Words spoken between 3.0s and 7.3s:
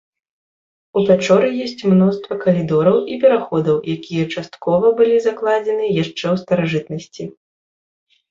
і пераходаў, якія часткова былі закладзены яшчэ ў старажытнасці.